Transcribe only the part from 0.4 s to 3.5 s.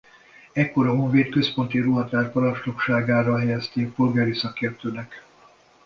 Ekkor a honvéd központi ruhatár parancsnokságára